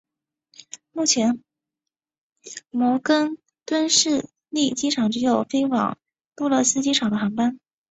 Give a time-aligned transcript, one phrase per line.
[0.93, 1.39] 目前
[2.71, 5.99] 摩根敦市立机场只有飞往
[6.35, 7.59] 杜勒斯机场的航班。